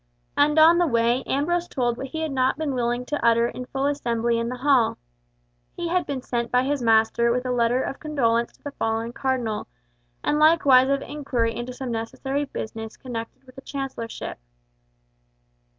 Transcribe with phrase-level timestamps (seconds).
[0.35, 3.67] And on the way, Ambrose told what he had not been willing to utter in
[3.67, 4.97] full assembly in the hall.
[5.75, 9.13] He had been sent by his master with a letter of condolence to the fallen
[9.13, 9.67] Cardinal,
[10.23, 14.39] and likewise of inquiry into some necessary business connected with the chancellorship.